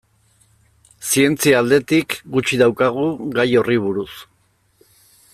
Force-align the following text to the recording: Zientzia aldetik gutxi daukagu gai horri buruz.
Zientzia 1.09 1.59
aldetik 1.63 2.15
gutxi 2.35 2.59
daukagu 2.63 3.05
gai 3.35 3.47
horri 3.61 3.77
buruz. 3.87 4.09